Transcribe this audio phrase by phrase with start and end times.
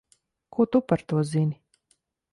[0.53, 1.61] Ko tu par to zini?